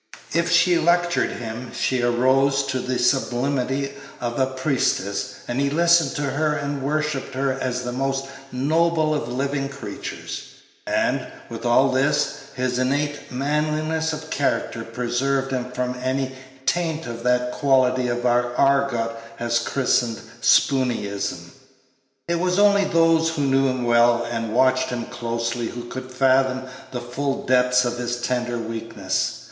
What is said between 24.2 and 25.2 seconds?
and watched him